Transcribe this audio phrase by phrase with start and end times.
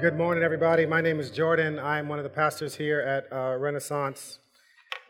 [0.00, 0.86] Good morning, everybody.
[0.86, 1.80] My name is Jordan.
[1.80, 4.38] I'm one of the pastors here at uh, Renaissance.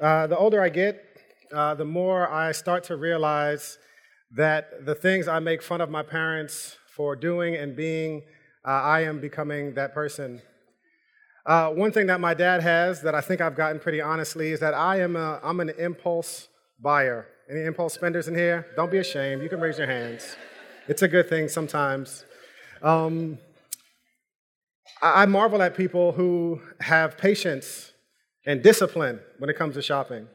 [0.00, 1.04] Uh, the older I get,
[1.53, 3.79] uh, the more I start to realize
[4.35, 8.22] that the things I make fun of my parents for doing and being,
[8.66, 10.41] uh, I am becoming that person.
[11.45, 14.61] Uh, one thing that my dad has that I think I've gotten pretty honestly is
[14.61, 16.48] that I am a, I'm an impulse
[16.80, 17.27] buyer.
[17.50, 18.66] Any impulse spenders in here?
[18.75, 19.43] Don't be ashamed.
[19.43, 20.34] You can raise your hands.
[20.86, 22.25] It's a good thing sometimes.
[22.82, 23.39] Um,
[25.01, 27.93] I marvel at people who have patience
[28.47, 30.27] and discipline when it comes to shopping.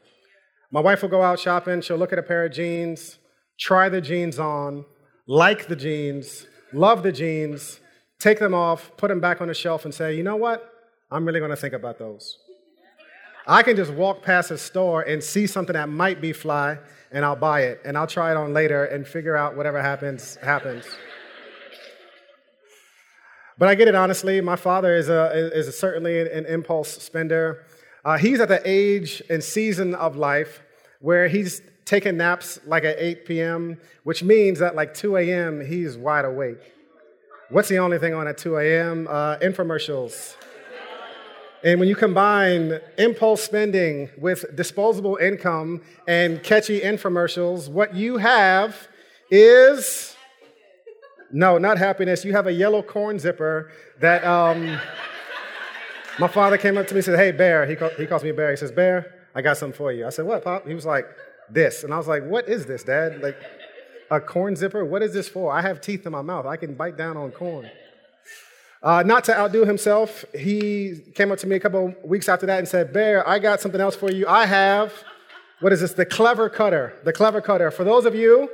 [0.70, 3.18] My wife will go out shopping, she'll look at a pair of jeans,
[3.60, 4.84] try the jeans on,
[5.26, 7.80] like the jeans, love the jeans,
[8.18, 10.70] take them off, put them back on the shelf, and say, you know what?
[11.10, 12.38] I'm really gonna think about those.
[13.46, 16.78] I can just walk past a store and see something that might be fly,
[17.12, 20.36] and I'll buy it, and I'll try it on later and figure out whatever happens,
[20.36, 20.86] happens.
[23.56, 24.40] But I get it honestly.
[24.40, 27.64] My father is, a, is a certainly an impulse spender.
[28.04, 30.62] Uh, he's at the age and season of life
[31.00, 35.96] where he's taking naps like at 8 p.m., which means that like 2 a.m., he's
[35.96, 36.72] wide awake.
[37.50, 39.06] What's the only thing on at 2 a.m.?
[39.08, 40.36] Uh, infomercials.
[41.62, 48.88] And when you combine impulse spending with disposable income and catchy infomercials, what you have
[49.30, 50.13] is
[51.34, 52.24] no, not happiness.
[52.24, 54.78] You have a yellow corn zipper that um,
[56.20, 57.66] my father came up to me and said, Hey, Bear.
[57.66, 58.52] He, call, he calls me Bear.
[58.52, 60.06] He says, Bear, I got something for you.
[60.06, 60.64] I said, What, Pop?
[60.64, 61.06] He was like,
[61.50, 61.82] This.
[61.82, 63.20] And I was like, What is this, Dad?
[63.20, 63.36] Like,
[64.12, 64.84] a corn zipper?
[64.84, 65.52] What is this for?
[65.52, 66.46] I have teeth in my mouth.
[66.46, 67.68] I can bite down on corn.
[68.80, 72.60] Uh, not to outdo himself, he came up to me a couple weeks after that
[72.60, 74.28] and said, Bear, I got something else for you.
[74.28, 74.92] I have,
[75.58, 75.94] what is this?
[75.94, 76.92] The clever cutter.
[77.02, 77.72] The clever cutter.
[77.72, 78.48] For those of you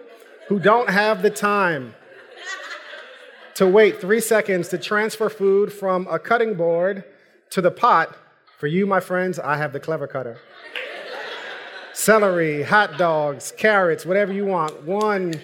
[0.49, 1.95] who don't have the time
[3.55, 7.05] to wait three seconds to transfer food from a cutting board
[7.51, 8.17] to the pot.
[8.59, 10.39] For you, my friends, I have the clever cutter.
[11.93, 14.83] Celery, hot dogs, carrots, whatever you want.
[14.85, 15.35] One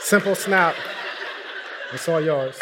[0.00, 0.74] simple snap.
[1.92, 2.58] It's all yours.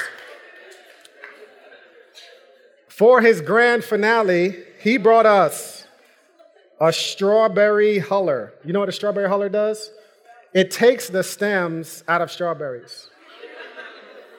[2.89, 5.87] For his grand finale, he brought us
[6.81, 8.53] a strawberry huller.
[8.65, 9.91] You know what a strawberry huller does?
[10.55, 13.11] It takes the stems out of strawberries.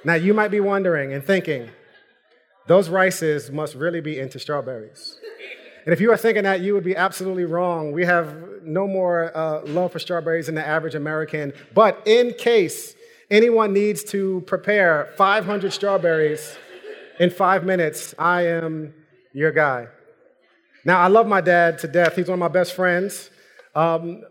[0.04, 1.70] Now, you might be wondering and thinking,
[2.68, 5.20] those rices must really be into strawberries.
[5.86, 7.92] And if you are thinking that, you would be absolutely wrong.
[7.92, 11.54] We have no more uh, love for strawberries than the average American.
[11.74, 12.96] But in case
[13.32, 16.58] anyone needs to prepare 500 strawberries
[17.20, 18.94] in five minutes, I am
[19.34, 19.88] your guy.
[20.86, 22.16] Now, I love my dad to death.
[22.16, 23.30] He's one of my best friends.
[23.76, 24.24] Um,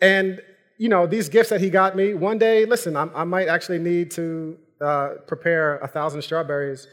[0.00, 0.42] and,
[0.78, 3.78] you know, these gifts that he got me, one day, listen, I, I might actually
[3.78, 6.86] need to uh, prepare a thousand strawberries,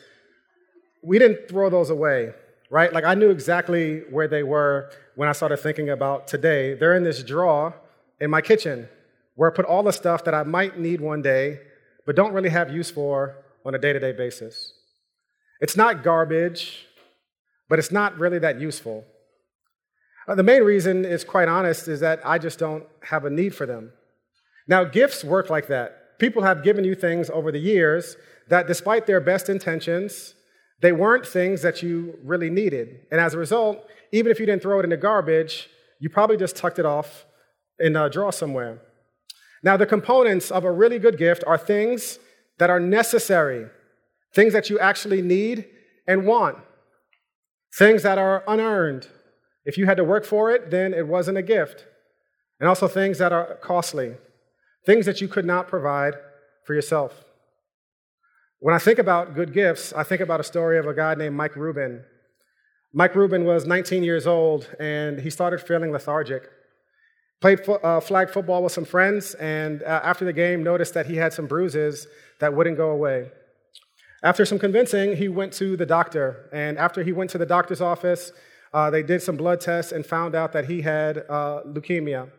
[1.03, 2.33] we didn't throw those away,
[2.69, 2.91] right?
[2.93, 6.73] Like I knew exactly where they were when I started thinking about today.
[6.73, 7.75] They're in this drawer
[8.19, 8.87] in my kitchen
[9.35, 11.59] where I put all the stuff that I might need one day,
[12.05, 14.73] but don't really have use for on a day to day basis.
[15.59, 16.87] It's not garbage,
[17.69, 19.05] but it's not really that useful.
[20.27, 23.55] Uh, the main reason is quite honest is that I just don't have a need
[23.55, 23.91] for them.
[24.67, 28.15] Now, gifts work like that people have given you things over the years
[28.47, 30.35] that, despite their best intentions,
[30.81, 32.87] they weren't things that you really needed.
[33.11, 35.67] And as a result, even if you didn't throw it in the garbage,
[35.99, 37.25] you probably just tucked it off
[37.79, 38.79] in a drawer somewhere.
[39.63, 42.19] Now, the components of a really good gift are things
[42.59, 43.65] that are necessary,
[44.35, 45.65] things that you actually need
[46.07, 46.57] and want,
[47.75, 49.07] things that are unearned.
[49.65, 51.87] If you had to work for it, then it wasn't a gift.
[52.59, 54.17] And also things that are costly
[54.85, 56.15] things that you could not provide
[56.65, 57.23] for yourself.
[58.59, 61.35] When I think about good gifts, I think about a story of a guy named
[61.35, 62.03] Mike Rubin.
[62.93, 66.49] Mike Rubin was 19 years old and he started feeling lethargic.
[67.39, 71.07] Played fo- uh, flag football with some friends, and uh, after the game, noticed that
[71.07, 72.05] he had some bruises
[72.39, 73.31] that wouldn't go away.
[74.23, 77.81] After some convincing, he went to the doctor, and after he went to the doctor's
[77.81, 78.31] office,
[78.73, 82.29] uh, they did some blood tests and found out that he had uh, leukemia.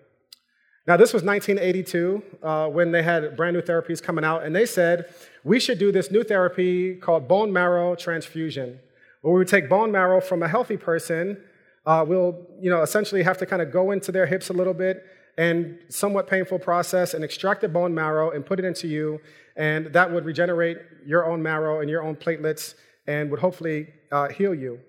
[0.84, 4.66] Now, this was 1982 uh, when they had brand new therapies coming out, and they
[4.66, 5.14] said
[5.44, 8.80] we should do this new therapy called bone marrow transfusion,
[9.20, 11.40] where we would take bone marrow from a healthy person.
[11.86, 14.74] Uh, we'll, you know, essentially have to kind of go into their hips a little
[14.74, 15.04] bit
[15.38, 19.20] and somewhat painful process and extract the bone marrow and put it into you,
[19.56, 22.74] and that would regenerate your own marrow and your own platelets
[23.06, 24.80] and would hopefully uh, heal you.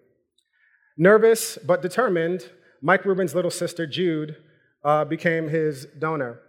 [0.97, 2.49] Nervous but determined,
[2.81, 4.35] Mike Rubin's little sister, Jude,
[4.83, 6.39] uh, became his donor.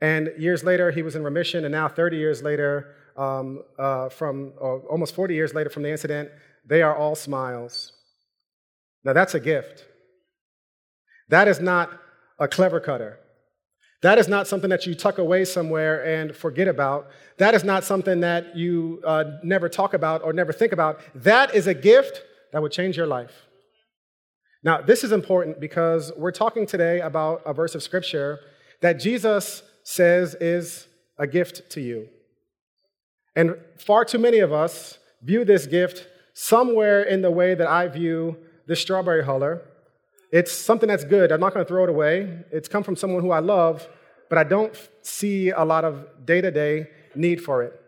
[0.00, 4.52] And years later, he was in remission, and now 30 years later, um, uh, from
[4.60, 6.28] uh, almost 40 years later from the incident,
[6.66, 7.92] they are all smiles.
[9.04, 9.84] Now, that's a gift.
[11.28, 11.90] That is not
[12.38, 13.18] a clever cutter.
[14.02, 17.08] That is not something that you tuck away somewhere and forget about.
[17.38, 21.00] That is not something that you uh, never talk about or never think about.
[21.14, 22.22] That is a gift
[22.52, 23.45] that would change your life.
[24.66, 28.40] Now, this is important because we're talking today about a verse of scripture
[28.80, 32.08] that Jesus says is a gift to you.
[33.36, 37.86] And far too many of us view this gift somewhere in the way that I
[37.86, 39.62] view the strawberry huller.
[40.32, 41.30] It's something that's good.
[41.30, 42.40] I'm not going to throw it away.
[42.50, 43.86] It's come from someone who I love,
[44.28, 47.80] but I don't see a lot of day to day need for it.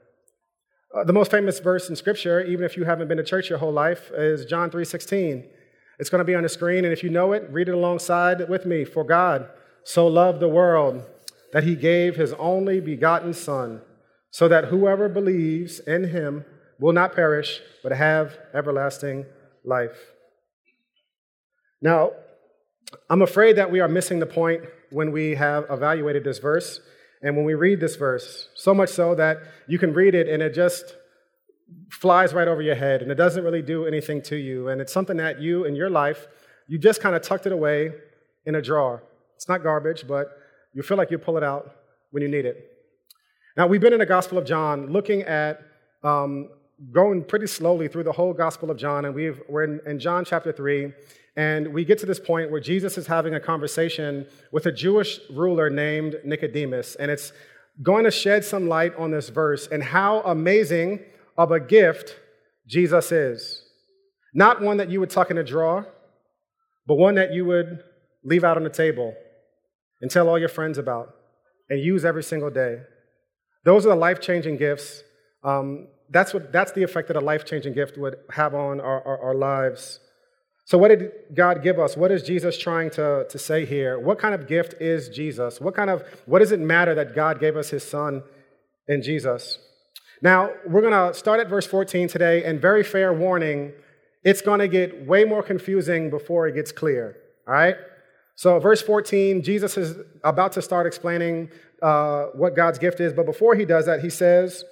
[0.94, 3.58] Uh, the most famous verse in Scripture, even if you haven't been to church your
[3.58, 5.57] whole life, is John 3:16.
[5.98, 8.48] It's going to be on the screen, and if you know it, read it alongside
[8.48, 8.84] with me.
[8.84, 9.48] For God
[9.84, 11.02] so loved the world
[11.52, 13.80] that he gave his only begotten Son,
[14.30, 16.44] so that whoever believes in him
[16.78, 19.26] will not perish, but have everlasting
[19.64, 20.12] life.
[21.80, 22.12] Now,
[23.10, 26.80] I'm afraid that we are missing the point when we have evaluated this verse
[27.22, 30.42] and when we read this verse, so much so that you can read it and
[30.42, 30.96] it just
[31.90, 34.68] flies right over your head and it doesn't really do anything to you.
[34.68, 36.26] And it's something that you, in your life,
[36.66, 37.92] you just kind of tucked it away
[38.46, 39.02] in a drawer.
[39.36, 40.38] It's not garbage, but
[40.74, 41.74] you feel like you pull it out
[42.10, 42.72] when you need it.
[43.56, 45.60] Now, we've been in the Gospel of John looking at
[46.02, 46.50] um,
[46.92, 50.24] going pretty slowly through the whole Gospel of John, and we are in, in John
[50.24, 50.92] chapter 3,
[51.36, 55.18] and we get to this point where Jesus is having a conversation with a Jewish
[55.30, 57.32] ruler named Nicodemus, and it's
[57.82, 61.00] going to shed some light on this verse and how amazing
[61.38, 62.16] of a gift
[62.66, 63.62] Jesus is.
[64.34, 65.86] Not one that you would tuck in a drawer,
[66.86, 67.82] but one that you would
[68.24, 69.14] leave out on the table
[70.02, 71.14] and tell all your friends about
[71.70, 72.80] and use every single day.
[73.64, 75.02] Those are the life changing gifts.
[75.44, 79.06] Um, that's, what, that's the effect that a life changing gift would have on our,
[79.06, 80.00] our, our, lives.
[80.64, 81.96] So, what did God give us?
[81.96, 83.98] What is Jesus trying to, to say here?
[83.98, 85.60] What kind of gift is Jesus?
[85.60, 88.22] What kind of what does it matter that God gave us his son
[88.86, 89.58] in Jesus?
[90.20, 93.72] Now, we're going to start at verse 14 today, and very fair warning,
[94.24, 97.16] it's going to get way more confusing before it gets clear.
[97.46, 97.76] All right?
[98.34, 101.50] So, verse 14, Jesus is about to start explaining
[101.82, 104.64] uh, what God's gift is, but before he does that, he says,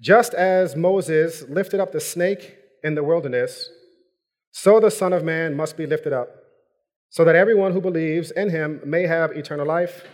[0.00, 3.70] Just as Moses lifted up the snake in the wilderness,
[4.52, 6.28] so the Son of Man must be lifted up,
[7.10, 10.04] so that everyone who believes in him may have eternal life.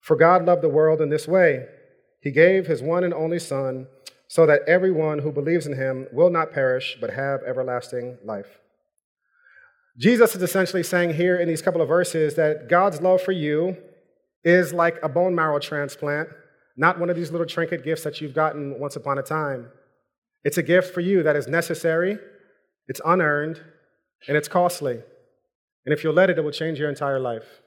[0.00, 1.66] For God loved the world in this way
[2.20, 3.88] He gave his one and only Son,
[4.28, 8.58] so that everyone who believes in him will not perish, but have everlasting life.
[9.98, 13.76] Jesus is essentially saying here in these couple of verses that God's love for you
[14.44, 16.28] is like a bone marrow transplant,
[16.76, 19.68] not one of these little trinket gifts that you've gotten once upon a time.
[20.44, 22.18] It's a gift for you that is necessary,
[22.88, 23.60] it's unearned,
[24.28, 25.00] and it's costly.
[25.84, 27.62] And if you'll let it, it will change your entire life.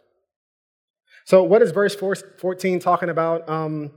[1.26, 3.48] So, what is verse 14 talking about?
[3.50, 3.92] Um,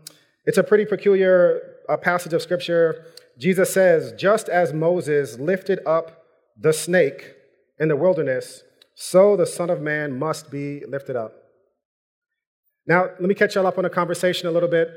[0.44, 3.06] it's a pretty peculiar uh, passage of scripture.
[3.38, 6.24] Jesus says, Just as Moses lifted up
[6.58, 7.34] the snake
[7.78, 8.62] in the wilderness,
[8.94, 11.32] so the Son of Man must be lifted up.
[12.86, 14.90] Now, let me catch y'all up on a conversation a little bit.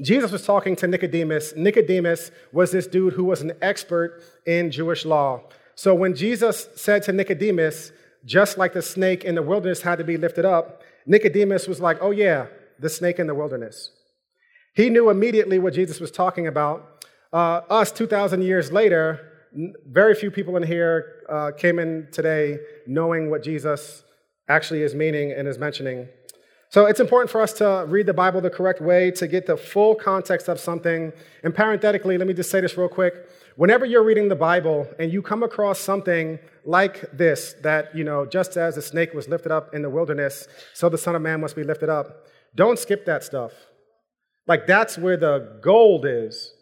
[0.00, 1.54] Jesus was talking to Nicodemus.
[1.56, 5.42] Nicodemus was this dude who was an expert in Jewish law.
[5.74, 7.92] So when Jesus said to Nicodemus,
[8.24, 11.98] just like the snake in the wilderness had to be lifted up, Nicodemus was like,
[12.02, 12.46] oh, yeah,
[12.78, 13.90] the snake in the wilderness.
[14.76, 17.06] He knew immediately what Jesus was talking about.
[17.32, 19.32] Uh, us, 2,000 years later,
[19.86, 24.04] very few people in here uh, came in today knowing what Jesus
[24.48, 26.06] actually is meaning and is mentioning.
[26.68, 29.56] So it's important for us to read the Bible the correct way to get the
[29.56, 31.10] full context of something.
[31.42, 33.14] And parenthetically, let me just say this real quick.
[33.56, 38.26] Whenever you're reading the Bible and you come across something like this, that, you know,
[38.26, 41.40] just as the snake was lifted up in the wilderness, so the Son of Man
[41.40, 43.52] must be lifted up, don't skip that stuff.
[44.46, 46.52] Like, that's where the gold is.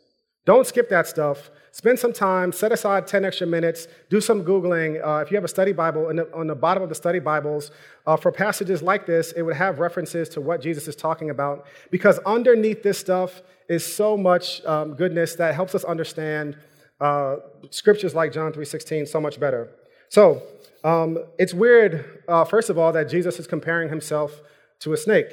[0.44, 1.50] Don't skip that stuff.
[1.72, 5.04] Spend some time, set aside 10 extra minutes, do some Googling.
[5.04, 7.72] Uh, if you have a study Bible, the, on the bottom of the study Bibles,
[8.06, 11.66] uh, for passages like this, it would have references to what Jesus is talking about.
[11.90, 16.56] Because underneath this stuff is so much um, goodness that helps us understand
[17.00, 17.36] uh,
[17.70, 19.70] scriptures like John 3.16 so much better.
[20.10, 20.42] So,
[20.84, 24.42] um, it's weird, uh, first of all, that Jesus is comparing himself
[24.80, 25.26] to a snake.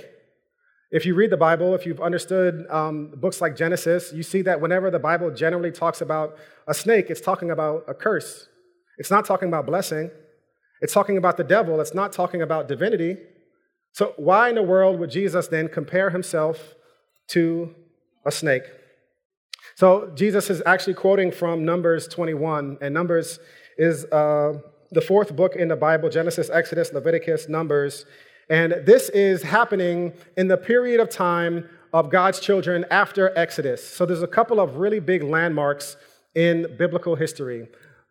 [0.91, 4.59] If you read the Bible, if you've understood um, books like Genesis, you see that
[4.59, 8.47] whenever the Bible generally talks about a snake, it's talking about a curse.
[8.97, 10.11] It's not talking about blessing.
[10.81, 11.79] It's talking about the devil.
[11.79, 13.17] It's not talking about divinity.
[13.93, 16.75] So, why in the world would Jesus then compare himself
[17.29, 17.73] to
[18.25, 18.63] a snake?
[19.75, 23.39] So Jesus is actually quoting from Numbers 21, and Numbers
[23.77, 24.59] is uh,
[24.91, 28.05] the fourth book in the Bible Genesis, Exodus, Leviticus, Numbers.
[28.51, 33.81] And this is happening in the period of time of God's children after Exodus.
[33.81, 35.95] So there's a couple of really big landmarks
[36.35, 37.69] in biblical history.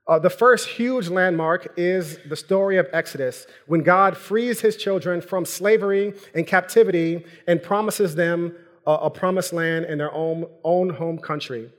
[0.09, 5.21] Uh, the first huge landmark is the story of Exodus, when God frees his children
[5.21, 8.57] from slavery and captivity and promises them
[8.87, 11.71] a, a promised land in their own, own home country.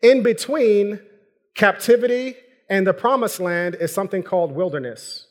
[0.00, 1.00] In between
[1.56, 2.36] captivity
[2.70, 5.26] and the promised land is something called wilderness.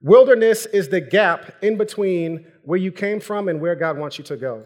[0.00, 4.24] Wilderness is the gap in between where you came from and where God wants you
[4.24, 4.64] to go.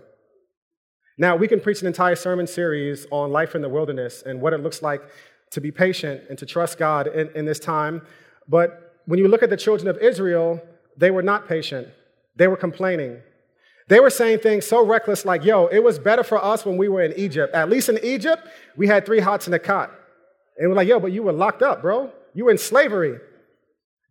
[1.19, 4.53] Now, we can preach an entire sermon series on life in the wilderness and what
[4.53, 5.03] it looks like
[5.51, 8.03] to be patient and to trust God in, in this time.
[8.49, 10.61] But when you look at the children of Israel,
[10.97, 11.89] they were not patient,
[12.37, 13.19] they were complaining.
[13.89, 16.89] They were saying things so reckless, like, yo, it was better for us when we
[16.89, 17.55] were in Egypt.
[17.55, 18.47] At least in Egypt,
[18.77, 19.91] we had three hots in a cot.
[20.57, 22.11] And we're like, yo, but you were locked up, bro.
[22.33, 23.19] You were in slavery.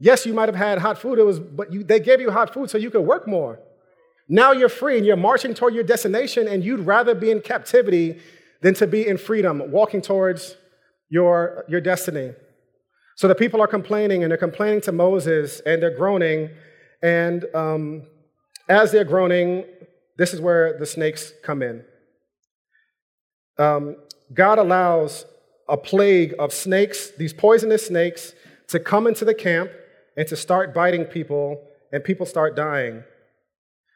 [0.03, 2.51] Yes, you might have had hot food, it was, but you, they gave you hot
[2.51, 3.59] food so you could work more.
[4.27, 8.19] Now you're free and you're marching toward your destination, and you'd rather be in captivity
[8.63, 10.57] than to be in freedom, walking towards
[11.09, 12.33] your, your destiny.
[13.15, 16.49] So the people are complaining, and they're complaining to Moses, and they're groaning.
[17.03, 18.07] And um,
[18.67, 19.65] as they're groaning,
[20.17, 21.83] this is where the snakes come in.
[23.59, 23.97] Um,
[24.33, 25.25] God allows
[25.69, 28.33] a plague of snakes, these poisonous snakes,
[28.69, 29.69] to come into the camp
[30.17, 33.03] and to start biting people, and people start dying.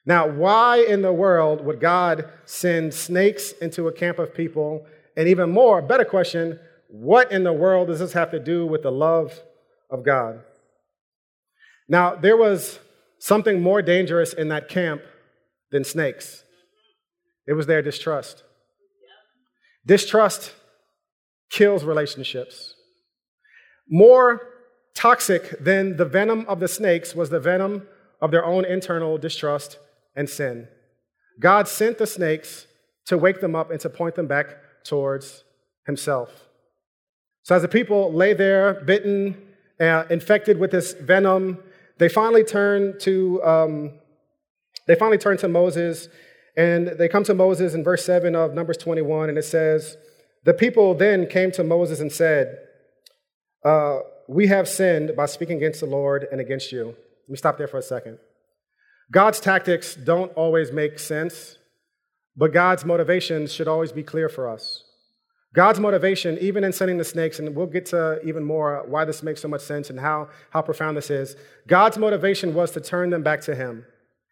[0.05, 4.85] Now, why in the world would God send snakes into a camp of people?
[5.17, 8.65] And even more, a better question, what in the world does this have to do
[8.65, 9.39] with the love
[9.89, 10.41] of God?
[11.87, 12.79] Now, there was
[13.19, 15.01] something more dangerous in that camp
[15.71, 16.43] than snakes
[17.47, 18.43] it was their distrust.
[19.85, 20.53] Distrust
[21.49, 22.73] kills relationships.
[23.89, 24.41] More
[24.95, 27.87] toxic than the venom of the snakes was the venom
[28.21, 29.77] of their own internal distrust
[30.15, 30.67] and sin.
[31.39, 32.65] God sent the snakes
[33.05, 35.43] to wake them up and to point them back towards
[35.85, 36.47] Himself.
[37.43, 39.37] So, as the people lay there, bitten,
[39.79, 41.59] uh, infected with this venom,
[41.97, 43.91] they finally turn to um,
[44.87, 46.07] they finally turn to Moses,
[46.57, 49.97] and they come to Moses in verse seven of Numbers twenty-one, and it says,
[50.45, 52.57] "The people then came to Moses and said,
[53.63, 57.57] uh, We have sinned by speaking against the Lord and against you." Let me stop
[57.57, 58.19] there for a second.
[59.11, 61.57] God's tactics don't always make sense,
[62.35, 64.83] but God's motivations should always be clear for us.
[65.55, 69.23] God's motivation, even in sending the snakes, and we'll get to even more why this
[69.23, 71.35] makes so much sense and how, how profound this is.
[71.65, 73.85] God's motivation was to turn them back to Him.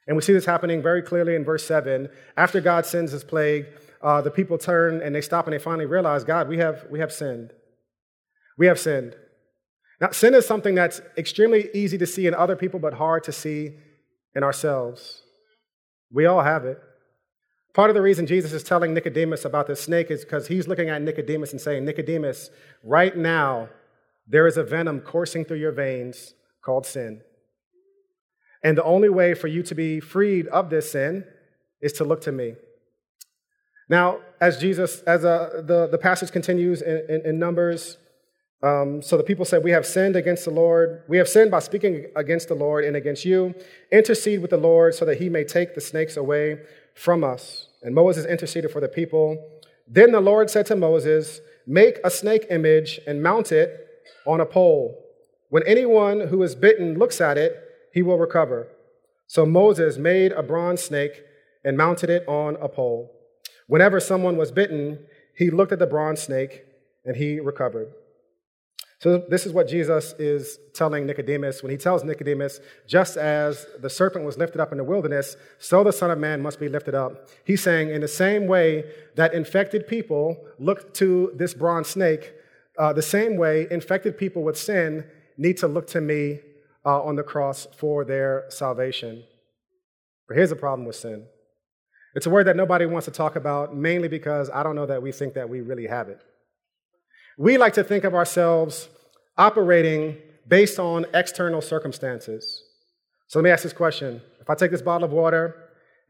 [0.05, 2.09] And we see this happening very clearly in verse 7.
[2.35, 3.67] After God sends His plague,
[4.01, 6.99] uh, the people turn and they stop and they finally realize, God, we have, we
[6.99, 7.53] have sinned.
[8.57, 9.15] We have sinned.
[10.03, 13.31] Now, sin is something that's extremely easy to see in other people, but hard to
[13.31, 13.71] see
[14.35, 15.21] in ourselves.
[16.11, 16.77] We all have it.
[17.73, 20.89] Part of the reason Jesus is telling Nicodemus about this snake is because he's looking
[20.89, 22.49] at Nicodemus and saying, Nicodemus,
[22.83, 23.69] right now,
[24.27, 27.21] there is a venom coursing through your veins called sin.
[28.61, 31.23] And the only way for you to be freed of this sin
[31.79, 32.55] is to look to me.
[33.87, 37.99] Now, as Jesus, as uh, the, the passage continues in, in, in Numbers,
[38.63, 41.03] um, so the people said, We have sinned against the Lord.
[41.09, 43.53] We have sinned by speaking against the Lord and against you.
[43.91, 46.61] Intercede with the Lord so that he may take the snakes away
[46.95, 47.67] from us.
[47.81, 49.61] And Moses interceded for the people.
[49.85, 53.85] Then the Lord said to Moses, Make a snake image and mount it
[54.25, 54.97] on a pole.
[55.49, 57.57] When anyone who is bitten looks at it,
[57.93, 58.69] he will recover.
[59.27, 61.21] So Moses made a bronze snake
[61.65, 63.11] and mounted it on a pole.
[63.67, 64.99] Whenever someone was bitten,
[65.35, 66.63] he looked at the bronze snake
[67.05, 67.93] and he recovered.
[69.03, 73.89] So, this is what Jesus is telling Nicodemus when he tells Nicodemus, just as the
[73.89, 76.95] serpent was lifted up in the wilderness, so the Son of Man must be lifted
[76.95, 77.27] up.
[77.43, 82.31] He's saying, in the same way that infected people look to this bronze snake,
[82.79, 85.03] uh, the same way infected people with sin
[85.37, 86.39] need to look to me
[86.85, 89.25] uh, on the cross for their salvation.
[90.29, 91.27] But here's the problem with sin
[92.15, 95.01] it's a word that nobody wants to talk about, mainly because I don't know that
[95.01, 96.21] we think that we really have it.
[97.37, 98.89] We like to think of ourselves
[99.37, 102.63] operating based on external circumstances.
[103.27, 104.21] So let me ask this question.
[104.39, 105.55] If I take this bottle of water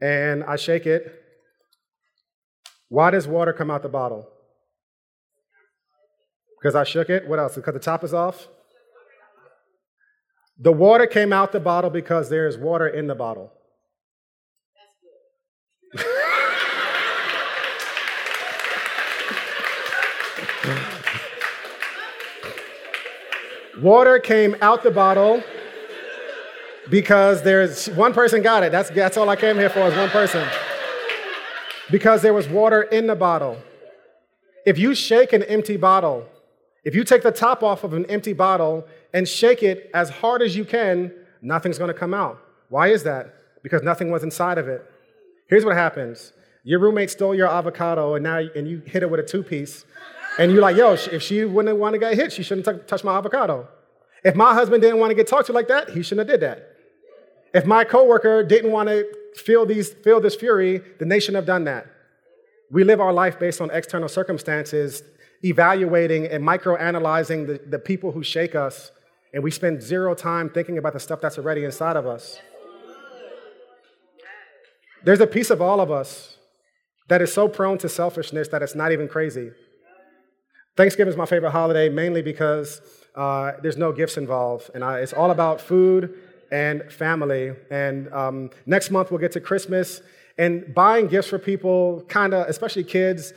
[0.00, 1.22] and I shake it,
[2.88, 4.28] why does water come out the bottle?
[6.60, 7.26] Because I shook it?
[7.26, 7.54] What else?
[7.54, 8.48] Because the top is off?
[10.58, 13.52] The water came out the bottle because there is water in the bottle.
[23.80, 25.42] Water came out the bottle
[26.90, 28.70] because there's one person got it.
[28.70, 30.46] That's, that's all I came here for is one person.
[31.90, 33.58] Because there was water in the bottle.
[34.64, 36.26] If you shake an empty bottle,
[36.84, 40.40] if you take the top off of an empty bottle and shake it as hard
[40.42, 41.12] as you can,
[41.42, 42.38] nothing's gonna come out.
[42.68, 43.34] Why is that?
[43.62, 44.84] Because nothing was inside of it.
[45.48, 46.32] Here's what happens
[46.66, 49.84] your roommate stole your avocado and now and you hit it with a two piece,
[50.38, 53.04] and you're like, yo, if she wouldn't want to get hit, she shouldn't t- touch
[53.04, 53.68] my avocado.
[54.24, 56.48] If my husband didn't want to get talked to like that, he shouldn't have did
[56.48, 56.70] that.
[57.52, 61.46] If my coworker didn't want to feel, these, feel this fury, then they shouldn't have
[61.46, 61.86] done that.
[62.70, 65.02] We live our life based on external circumstances,
[65.44, 68.90] evaluating and microanalyzing the, the people who shake us,
[69.32, 72.38] and we spend zero time thinking about the stuff that's already inside of us.
[75.04, 76.38] There's a piece of all of us
[77.08, 79.50] that is so prone to selfishness that it's not even crazy.
[80.76, 82.80] Thanksgiving is my favorite holiday mainly because
[83.14, 86.14] uh, there's no gifts involved, and I, it's all about food
[86.50, 87.52] and family.
[87.70, 90.02] And um, next month we'll get to Christmas,
[90.36, 93.32] and buying gifts for people, kind of, especially kids,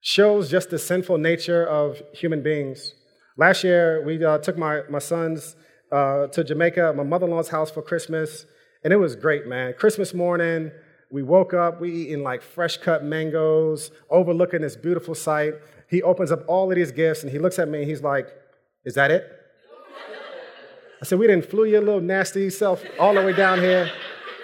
[0.00, 2.92] shows just the sinful nature of human beings.
[3.36, 5.56] Last year we uh, took my, my sons
[5.90, 8.46] uh, to Jamaica, my mother-in-law's house for Christmas,
[8.84, 9.74] and it was great, man.
[9.76, 10.70] Christmas morning,
[11.10, 15.54] we woke up, we eating like fresh cut mangoes, overlooking this beautiful sight.
[15.88, 18.28] He opens up all of these gifts and he looks at me and he's like,
[18.84, 19.30] Is that it?
[21.00, 23.90] I said, We didn't flew your little nasty self all the way down here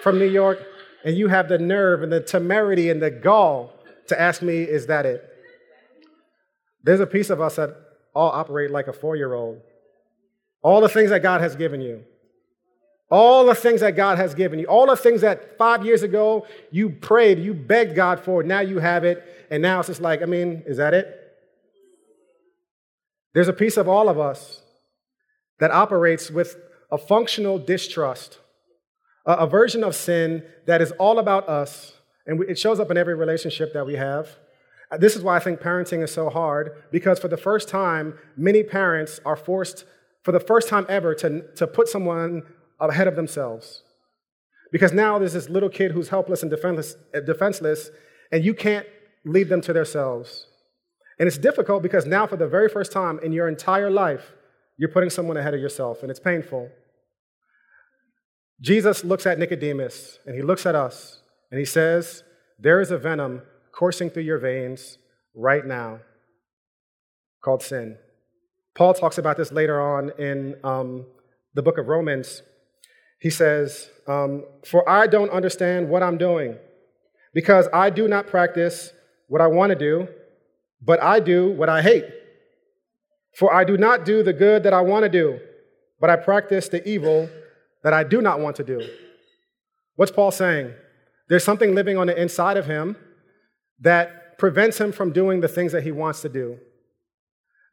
[0.01, 0.59] from New York,
[1.03, 3.73] and you have the nerve and the temerity and the gall
[4.07, 5.29] to ask me, Is that it?
[6.83, 7.75] There's a piece of us that
[8.15, 9.61] all operate like a four year old.
[10.61, 12.03] All the things that God has given you,
[13.13, 16.47] all the things that God has given you, all the things that five years ago
[16.71, 20.23] you prayed, you begged God for, now you have it, and now it's just like,
[20.23, 21.05] I mean, is that it?
[23.35, 24.63] There's a piece of all of us
[25.59, 26.55] that operates with
[26.91, 28.39] a functional distrust,
[29.27, 31.93] a, a version of sin that is all about us,
[32.25, 34.37] and it shows up in every relationship that we have.
[34.91, 38.17] Uh, this is why I think parenting is so hard, because for the first time,
[38.35, 39.85] many parents are forced,
[40.23, 42.41] for the first time ever, to, to put someone
[42.79, 43.83] ahead of themselves.
[44.71, 47.91] Because now there's this little kid who's helpless and defenseless, defenseless
[48.31, 48.87] and you can't
[49.23, 50.47] leave them to themselves.
[51.19, 54.33] And it's difficult because now, for the very first time in your entire life,
[54.77, 56.69] you're putting someone ahead of yourself, and it's painful.
[58.59, 61.19] Jesus looks at Nicodemus and he looks at us
[61.51, 62.23] and he says,
[62.57, 64.97] There is a venom coursing through your veins
[65.35, 65.99] right now
[67.43, 67.97] called sin.
[68.75, 71.05] Paul talks about this later on in um,
[71.53, 72.41] the book of Romans.
[73.23, 76.57] He says, um, For I don't understand what I'm doing
[77.33, 78.93] because I do not practice
[79.27, 80.07] what I want to do
[80.85, 82.05] but I do what I hate.
[83.35, 85.39] For I do not do the good that I want to do,
[85.99, 87.29] but I practice the evil
[87.83, 88.87] that I do not want to do.
[89.95, 90.73] What's Paul saying?
[91.29, 92.95] There's something living on the inside of him
[93.79, 96.59] that prevents him from doing the things that he wants to do.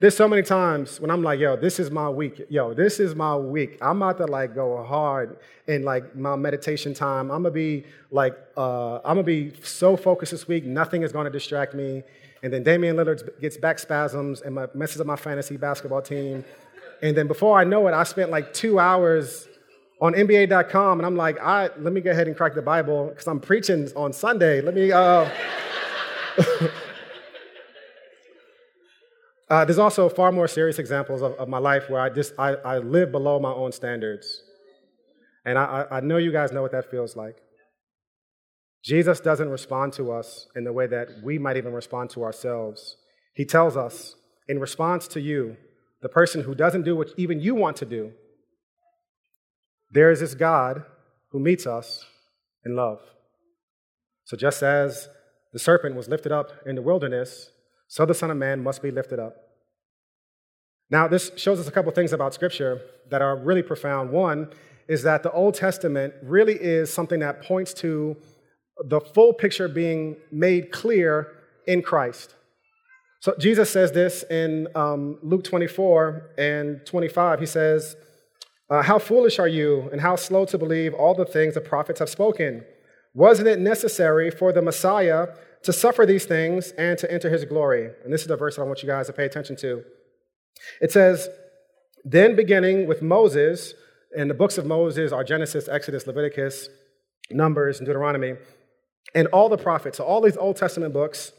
[0.00, 2.40] There's so many times when I'm like, yo, this is my week.
[2.48, 3.76] Yo, this is my week.
[3.82, 5.36] I'm about to like go hard
[5.66, 7.30] in like my meditation time.
[7.30, 10.64] I'm gonna be like, uh, I'm gonna be so focused this week.
[10.64, 12.02] Nothing is gonna distract me.
[12.42, 16.46] And then Damian Lillard gets back spasms and messes up my fantasy basketball team.
[17.02, 19.48] And then before I know it, I spent like two hours
[20.00, 23.26] on NBA.com, and I'm like, I let me go ahead and crack the Bible because
[23.26, 24.62] I'm preaching on Sunday.
[24.62, 24.92] Let me.
[24.92, 25.28] Uh...
[29.50, 32.54] uh, there's also far more serious examples of, of my life where I just I,
[32.54, 34.42] I, live below my own standards,
[35.44, 37.36] and I, I know you guys know what that feels like.
[38.84, 42.96] Jesus doesn't respond to us in the way that we might even respond to ourselves.
[43.34, 44.14] He tells us,
[44.48, 45.56] in response to you,
[46.00, 48.12] the person who doesn't do what even you want to do,
[49.90, 50.84] there is this God
[51.32, 52.04] who meets us
[52.64, 53.00] in love.
[54.24, 55.08] So just as
[55.52, 57.50] the serpent was lifted up in the wilderness,
[57.90, 59.34] so the Son of Man must be lifted up.
[60.90, 64.12] Now, this shows us a couple things about Scripture that are really profound.
[64.12, 64.48] One
[64.86, 68.16] is that the Old Testament really is something that points to
[68.84, 71.32] the full picture being made clear
[71.66, 72.36] in Christ.
[73.18, 77.40] So Jesus says this in um, Luke 24 and 25.
[77.40, 77.96] He says,
[78.70, 81.98] uh, How foolish are you, and how slow to believe all the things the prophets
[81.98, 82.64] have spoken?
[83.14, 85.30] Wasn't it necessary for the Messiah
[85.62, 87.90] to suffer these things and to enter his glory?
[88.04, 89.82] And this is the verse that I want you guys to pay attention to.
[90.80, 91.28] It says,
[92.04, 93.74] Then beginning with Moses,
[94.16, 96.68] and the books of Moses are Genesis, Exodus, Leviticus,
[97.30, 98.34] Numbers, and Deuteronomy
[99.14, 101.32] and all the prophets, so all these Old Testament books,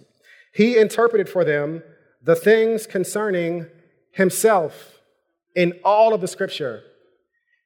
[0.53, 1.83] he interpreted for them
[2.21, 3.67] the things concerning
[4.11, 4.99] himself
[5.55, 6.83] in all of the scripture.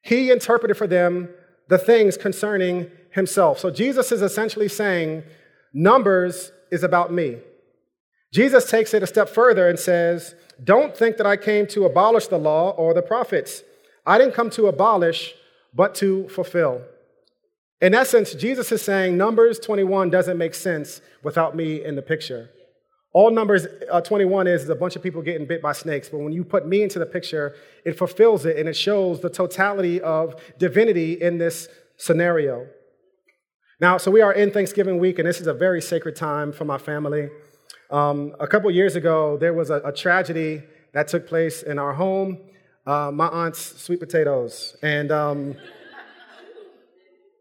[0.01, 1.29] He interpreted for them
[1.67, 3.59] the things concerning himself.
[3.59, 5.23] So Jesus is essentially saying,
[5.77, 7.37] Numbers is about me.
[8.31, 10.33] Jesus takes it a step further and says,
[10.63, 13.61] Don't think that I came to abolish the law or the prophets.
[14.05, 15.35] I didn't come to abolish,
[15.73, 16.81] but to fulfill.
[17.81, 22.49] In essence, Jesus is saying Numbers 21 doesn't make sense without me in the picture.
[23.11, 26.19] All Numbers uh, 21 is, is a bunch of people getting bit by snakes, but
[26.19, 27.53] when you put me into the picture,
[27.85, 32.65] it fulfills it and it shows the totality of divinity in this scenario.
[33.81, 36.63] Now, so we are in Thanksgiving week, and this is a very sacred time for
[36.63, 37.29] my family.
[37.91, 41.91] Um, a couple years ago, there was a, a, tragedy that took place in our
[41.91, 42.37] home.
[42.87, 44.77] Uh, my aunt's sweet potatoes.
[44.81, 45.55] And um,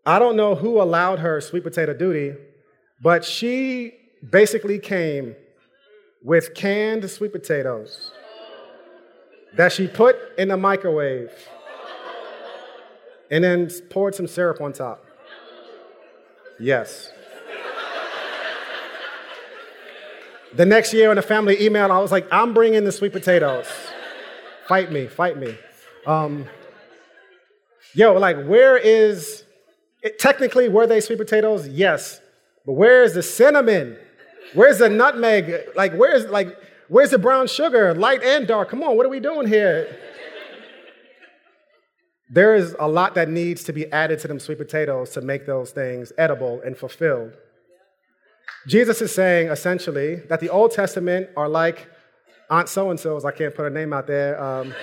[0.05, 2.37] I don't know who allowed her sweet potato duty,
[3.01, 3.93] but she
[4.29, 5.37] basically came
[6.25, 8.11] with canned sweet potatoes
[9.57, 11.31] that she put in the microwave
[13.31, 15.04] and then poured some syrup on top.
[16.59, 17.11] Yes.
[20.55, 23.67] The next year in a family email, I was like, I'm bringing the sweet potatoes.
[24.69, 25.59] Fight me, fight me.
[26.07, 26.47] Um,
[27.93, 29.45] yo, like, where is,
[30.03, 31.67] it, technically, were they sweet potatoes?
[31.67, 32.21] Yes.
[32.65, 33.99] But where is the cinnamon?
[34.55, 35.71] Where's the nutmeg?
[35.75, 36.57] Like, where's, like,
[36.89, 38.69] where's the brown sugar, light and dark?
[38.69, 39.97] Come on, what are we doing here?
[42.31, 45.47] There is a lot that needs to be added to them sweet potatoes to make
[45.47, 47.37] those things edible and fulfilled.
[48.67, 51.89] Jesus is saying essentially that the Old Testament are like
[52.51, 54.43] Aunt so and so's, I can't put her name out there.
[54.43, 54.75] Um,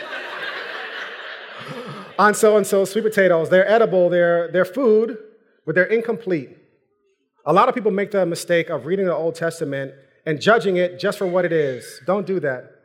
[2.19, 3.49] Aunt so and so's sweet potatoes.
[3.49, 5.17] They're edible, they're, they're food,
[5.65, 6.58] but they're incomplete.
[7.45, 9.93] A lot of people make the mistake of reading the Old Testament
[10.27, 12.01] and judging it just for what it is.
[12.06, 12.81] Don't do that.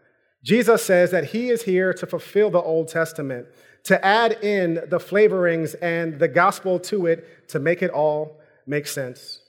[0.46, 3.48] Jesus says that he is here to fulfill the Old Testament,
[3.82, 8.86] to add in the flavorings and the gospel to it to make it all make
[8.86, 9.40] sense.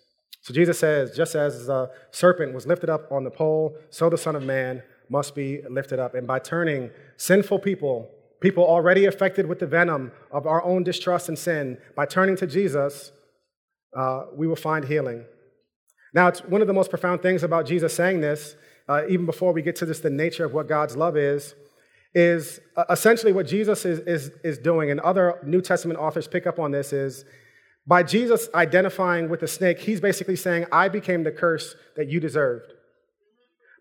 [0.41, 4.17] So Jesus says, just as the serpent was lifted up on the pole, so the
[4.17, 6.15] Son of Man must be lifted up.
[6.15, 8.09] And by turning sinful people,
[8.41, 12.47] people already affected with the venom of our own distrust and sin, by turning to
[12.47, 13.11] Jesus,
[13.95, 15.25] uh, we will find healing.
[16.13, 18.55] Now, it's one of the most profound things about Jesus saying this,
[18.87, 21.55] uh, even before we get to this, the nature of what God's love is,
[22.13, 26.47] is uh, essentially what Jesus is, is, is doing, and other New Testament authors pick
[26.47, 27.25] up on this, is
[27.85, 32.19] by Jesus identifying with the snake, he's basically saying, I became the curse that you
[32.19, 32.73] deserved.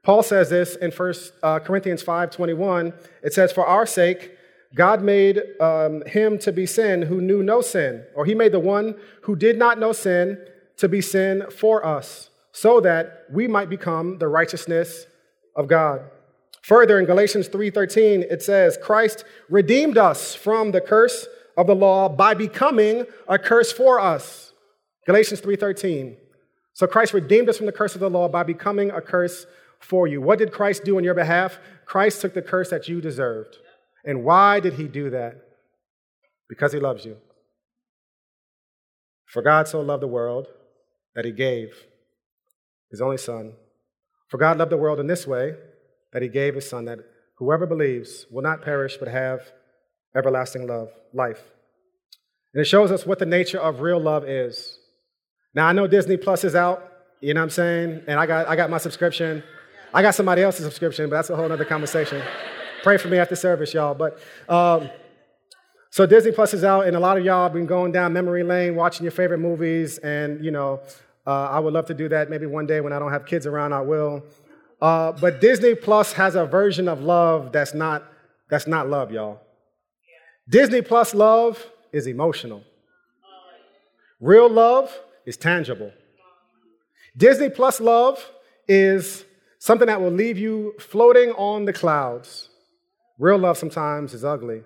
[0.02, 2.92] Paul says this in 1 uh, Corinthians 5 21.
[3.24, 4.36] It says, For our sake,
[4.72, 8.60] God made um, him to be sin who knew no sin, or he made the
[8.60, 10.38] one who did not know sin
[10.76, 15.06] to be sin for us, so that we might become the righteousness
[15.56, 16.00] of God.
[16.62, 22.08] Further, in Galatians 3:13, it says, Christ redeemed us from the curse of the law
[22.08, 24.54] by becoming a curse for us.
[25.04, 26.16] Galatians 3:13.
[26.72, 29.46] So Christ redeemed us from the curse of the law by becoming a curse
[29.78, 30.22] for you.
[30.22, 31.58] What did Christ do on your behalf?
[31.84, 33.58] Christ took the curse that you deserved.
[34.02, 35.34] And why did he do that?
[36.48, 37.18] Because he loves you.
[39.26, 40.46] For God so loved the world
[41.14, 41.74] that he gave
[42.90, 43.53] his only son.
[44.29, 45.55] For God loved the world in this way
[46.12, 46.99] that he gave his son that
[47.37, 49.40] whoever believes will not perish but have
[50.16, 51.42] everlasting love, life.
[52.55, 54.79] And it shows us what the nature of real love is.
[55.55, 58.03] Now, I know Disney Plus is out, you know what I'm saying?
[58.07, 59.42] And I got, I got my subscription.
[59.92, 62.22] I got somebody else's subscription, but that's a whole other conversation.
[62.83, 63.94] Pray for me after service, y'all.
[63.94, 64.18] But
[64.49, 64.90] um,
[65.90, 68.42] so Disney Plus is out, and a lot of y'all have been going down memory
[68.42, 70.81] lane, watching your favorite movies, and you know,
[71.26, 72.30] uh, I would love to do that.
[72.30, 74.24] Maybe one day when I don't have kids around, I will.
[74.80, 78.04] Uh, but Disney Plus has a version of love that's not
[78.48, 79.40] that's not love, y'all.
[80.48, 82.62] Disney Plus love is emotional.
[84.20, 85.92] Real love is tangible.
[87.16, 88.30] Disney Plus love
[88.68, 89.24] is
[89.58, 92.48] something that will leave you floating on the clouds.
[93.18, 94.62] Real love sometimes is ugly.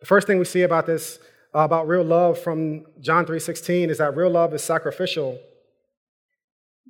[0.00, 1.18] The first thing we see about this,
[1.64, 5.38] about real love from John 3:16, is that real love is sacrificial.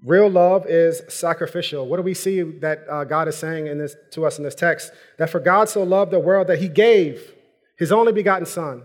[0.05, 1.87] Real love is sacrificial.
[1.89, 4.55] What do we see that uh, God is saying in this, to us in this
[4.55, 4.93] text?
[5.19, 7.35] That for God so loved the world that he gave
[7.77, 8.83] his only begotten Son.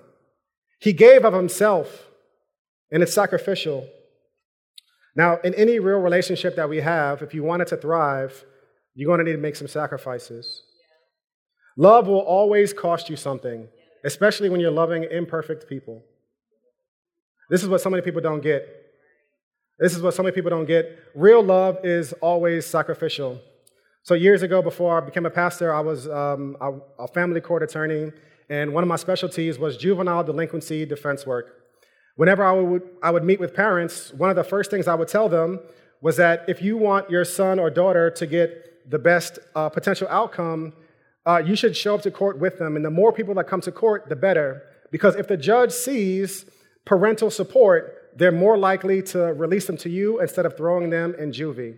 [0.79, 2.07] He gave of himself,
[2.91, 3.87] and it's sacrificial.
[5.15, 8.43] Now, in any real relationship that we have, if you want it to thrive,
[8.95, 10.63] you're going to need to make some sacrifices.
[11.77, 13.67] Love will always cost you something,
[14.03, 16.03] especially when you're loving imperfect people.
[17.49, 18.67] This is what so many people don't get.
[19.79, 20.97] This is what so many people don't get.
[21.15, 23.39] Real love is always sacrificial.
[24.03, 27.63] So, years ago, before I became a pastor, I was um, a, a family court
[27.63, 28.11] attorney,
[28.49, 31.63] and one of my specialties was juvenile delinquency defense work.
[32.15, 35.07] Whenever I would, I would meet with parents, one of the first things I would
[35.07, 35.59] tell them
[36.01, 40.07] was that if you want your son or daughter to get the best uh, potential
[40.09, 40.73] outcome,
[41.25, 42.75] uh, you should show up to court with them.
[42.75, 44.63] And the more people that come to court, the better.
[44.91, 46.45] Because if the judge sees
[46.85, 51.31] parental support, they're more likely to release them to you instead of throwing them in
[51.31, 51.77] juvie.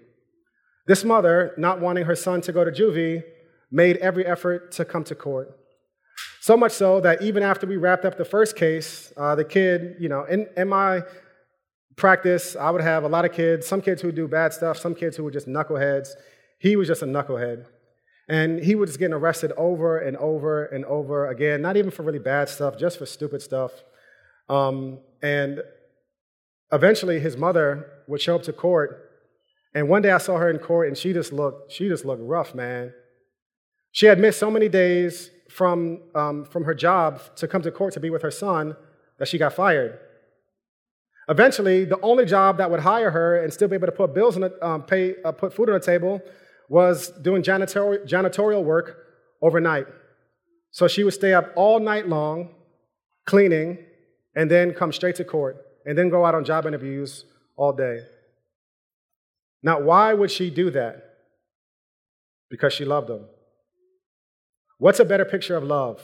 [0.88, 3.24] This mother, not wanting her son to go to juvie,
[3.72, 5.58] made every effort to come to court.
[6.42, 9.96] So much so that even after we wrapped up the first case, uh, the kid,
[10.00, 11.02] you know, in, in my
[11.96, 14.94] practice, I would have a lot of kids, some kids who do bad stuff, some
[14.94, 16.10] kids who were just knuckleheads.
[16.60, 17.66] He was just a knucklehead.
[18.28, 22.20] And he was getting arrested over and over and over again, not even for really
[22.20, 23.72] bad stuff, just for stupid stuff.
[24.50, 25.62] Um, and
[26.72, 29.06] eventually his mother would show up to court
[29.76, 32.24] and one day I saw her in court and she just looked, she just looked
[32.24, 32.94] rough, man.
[33.92, 37.94] She had missed so many days from, um, from her job to come to court
[37.94, 38.78] to be with her son
[39.20, 40.00] that she got fired.
[41.28, 44.36] Eventually, the only job that would hire her and still be able to put bills
[44.36, 46.22] on the, um, pay, uh, put food on the table
[46.70, 48.98] was doing janitorial, janitorial work
[49.42, 49.88] overnight.
[50.72, 52.50] So she would stay up all night long
[53.26, 53.80] cleaning
[54.36, 57.26] and then come straight to court and then go out on job interviews
[57.56, 58.02] all day.
[59.64, 61.16] Now, why would she do that?
[62.50, 63.26] Because she loved him.
[64.78, 66.02] What's a better picture of love?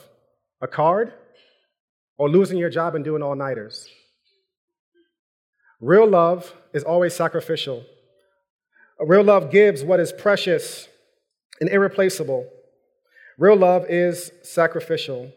[0.62, 1.13] A card
[2.17, 3.88] or losing your job and doing all nighters?
[5.80, 7.84] Real love is always sacrificial.
[9.02, 10.88] Real love gives what is precious
[11.60, 12.48] and irreplaceable.
[13.38, 15.32] Real love is sacrificial.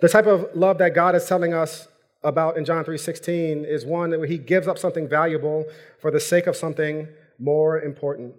[0.00, 1.88] The type of love that God is telling us
[2.22, 5.64] about in John 3:16 is one that he gives up something valuable
[6.00, 8.34] for the sake of something more important.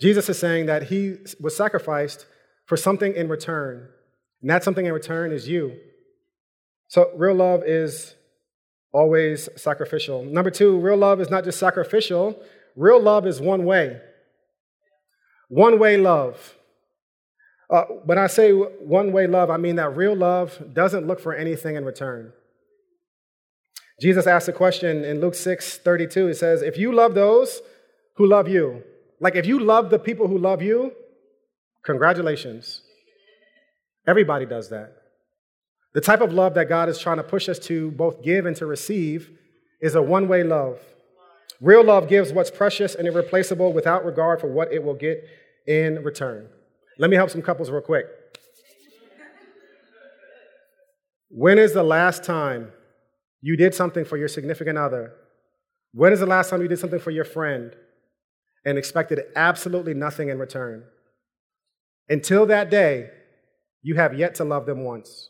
[0.00, 2.26] Jesus is saying that he was sacrificed
[2.66, 3.88] for something in return,
[4.40, 5.78] and that something in return is you.
[6.88, 8.14] So real love is
[8.92, 10.24] always sacrificial.
[10.24, 12.42] Number 2, real love is not just sacrificial,
[12.76, 14.00] real love is one way.
[15.48, 16.54] One way love.
[17.70, 21.34] Uh, when I say one way love, I mean that real love doesn't look for
[21.34, 22.32] anything in return.
[24.00, 26.26] Jesus asked a question in Luke 6 32.
[26.26, 27.60] He says, If you love those
[28.16, 28.82] who love you,
[29.20, 30.92] like if you love the people who love you,
[31.84, 32.82] congratulations.
[34.06, 34.96] Everybody does that.
[35.94, 38.56] The type of love that God is trying to push us to both give and
[38.56, 39.30] to receive
[39.80, 40.78] is a one way love.
[41.62, 45.24] Real love gives what's precious and irreplaceable without regard for what it will get
[45.66, 46.48] in return.
[46.98, 48.06] Let me help some couples real quick.
[51.30, 52.72] When is the last time
[53.42, 55.12] you did something for your significant other.
[55.92, 57.74] When is the last time you did something for your friend
[58.64, 60.84] and expected absolutely nothing in return?
[62.08, 63.10] Until that day,
[63.82, 65.28] you have yet to love them once.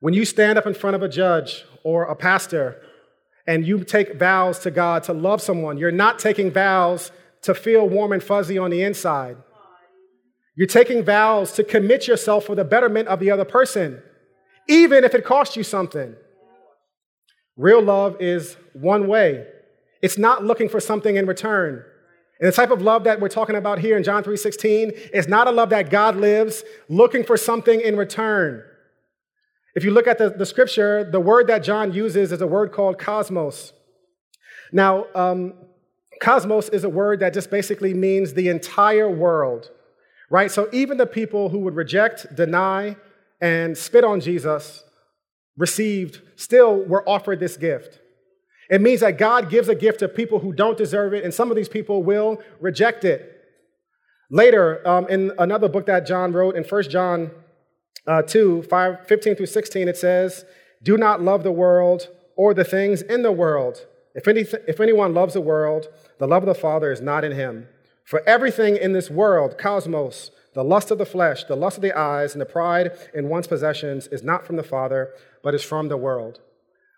[0.00, 2.82] When you stand up in front of a judge or a pastor
[3.46, 7.88] and you take vows to God to love someone, you're not taking vows to feel
[7.88, 9.36] warm and fuzzy on the inside.
[10.56, 14.02] You're taking vows to commit yourself for the betterment of the other person,
[14.68, 16.14] even if it costs you something.
[17.56, 19.46] Real love is one way.
[20.02, 21.84] It's not looking for something in return.
[22.40, 25.46] And the type of love that we're talking about here in John 3:16 is not
[25.46, 28.62] a love that God lives looking for something in return.
[29.76, 32.72] If you look at the, the scripture, the word that John uses is a word
[32.72, 33.74] called cosmos.
[34.72, 35.52] Now, um,
[36.18, 39.70] cosmos is a word that just basically means the entire world,
[40.30, 40.50] right?
[40.50, 42.96] So even the people who would reject, deny,
[43.38, 44.82] and spit on Jesus
[45.58, 48.00] received still were offered this gift.
[48.70, 51.50] It means that God gives a gift to people who don't deserve it, and some
[51.50, 53.30] of these people will reject it.
[54.30, 57.30] Later, um, in another book that John wrote, in 1 John
[58.06, 60.44] uh, 2 5, 15 through 16, it says,
[60.82, 63.86] Do not love the world or the things in the world.
[64.14, 65.88] If, any, if anyone loves the world,
[66.18, 67.68] the love of the Father is not in him.
[68.04, 71.96] For everything in this world, cosmos, the lust of the flesh, the lust of the
[71.96, 75.88] eyes, and the pride in one's possessions is not from the Father, but is from
[75.88, 76.40] the world.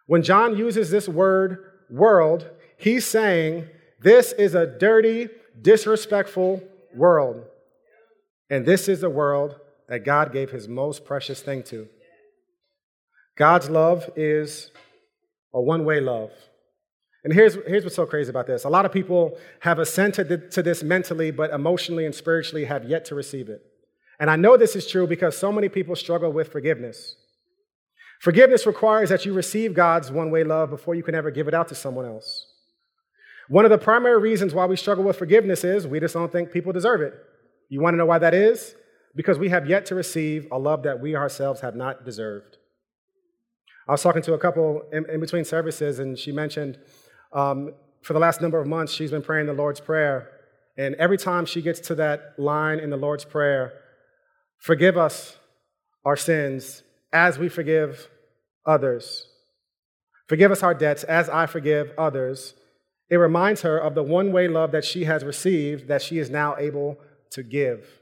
[0.06, 3.66] When John uses this word world, he's saying
[4.00, 5.28] this is a dirty,
[5.60, 6.62] disrespectful
[6.94, 7.44] world.
[8.48, 11.88] And this is the world that God gave his most precious thing to.
[13.36, 14.70] God's love is
[15.54, 16.30] a one way love.
[17.24, 20.62] And here's, here's what's so crazy about this a lot of people have assented to
[20.62, 23.62] this mentally, but emotionally and spiritually have yet to receive it.
[24.20, 27.16] And I know this is true because so many people struggle with forgiveness.
[28.20, 31.54] Forgiveness requires that you receive God's one way love before you can ever give it
[31.54, 32.46] out to someone else.
[33.48, 36.52] One of the primary reasons why we struggle with forgiveness is we just don't think
[36.52, 37.14] people deserve it.
[37.68, 38.74] You want to know why that is?
[39.14, 42.58] Because we have yet to receive a love that we ourselves have not deserved.
[43.88, 46.78] I was talking to a couple in, in between services, and she mentioned
[47.32, 50.30] um, for the last number of months she's been praying the Lord's Prayer.
[50.76, 53.72] And every time she gets to that line in the Lord's Prayer,
[54.58, 55.36] forgive us
[56.04, 58.08] our sins as we forgive
[58.64, 59.26] others.
[60.28, 62.54] Forgive us our debts as I forgive others.
[63.10, 66.28] It reminds her of the one way love that she has received that she is
[66.28, 66.98] now able
[67.30, 67.97] to give.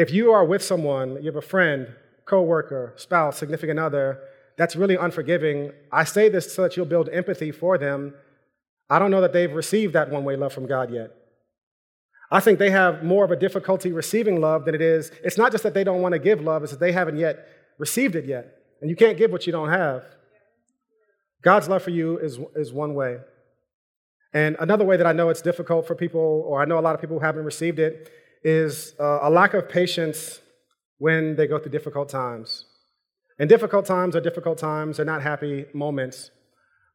[0.00, 1.88] If you are with someone, you have a friend,
[2.24, 4.18] coworker, spouse, significant other,
[4.56, 8.14] that's really unforgiving, I say this so that you'll build empathy for them.
[8.88, 11.10] I don't know that they've received that one way love from God yet.
[12.30, 15.12] I think they have more of a difficulty receiving love than it is.
[15.22, 17.46] It's not just that they don't want to give love, it's that they haven't yet
[17.76, 18.56] received it yet.
[18.80, 20.02] And you can't give what you don't have.
[21.42, 23.18] God's love for you is, is one way.
[24.32, 26.94] And another way that I know it's difficult for people, or I know a lot
[26.94, 28.10] of people who haven't received it,
[28.42, 30.40] is uh, a lack of patience
[30.98, 32.66] when they go through difficult times.
[33.38, 36.30] And difficult times are difficult times, they're not happy moments.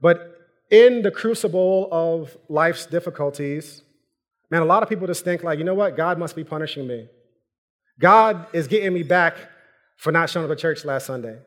[0.02, 0.38] But
[0.70, 3.82] in the crucible of life's difficulties,
[4.52, 5.98] man, a lot of people just think, like, you know what?
[5.98, 7.08] God must be punishing me.
[8.00, 9.38] God is getting me back
[9.98, 11.38] for not showing up to church last Sunday.